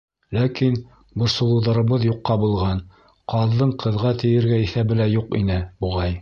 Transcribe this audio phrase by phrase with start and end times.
[0.35, 0.77] Ләкин
[1.23, 2.81] борсолоуҙарыбыҙ юҡҡа булған,
[3.35, 6.19] ҡаҙҙың ҡыҙға тейергә иҫәбе лә юҡ ине, буғай.